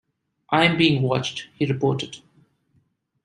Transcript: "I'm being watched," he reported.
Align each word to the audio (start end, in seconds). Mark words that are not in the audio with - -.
"I'm 0.49 0.77
being 0.79 1.03
watched," 1.03 1.49
he 1.53 1.67
reported. 1.67 2.21